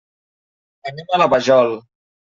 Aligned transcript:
Anem 0.93 1.15
a 1.19 1.23
la 1.23 1.31
Vajol. 1.37 1.75